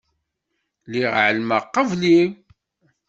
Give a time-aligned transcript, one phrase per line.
[0.85, 2.31] Lliɣ εelmeɣ qbel-im.